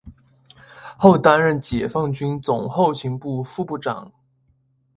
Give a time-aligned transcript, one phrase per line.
[0.97, 4.11] 后担任解放军总后勤部副部长。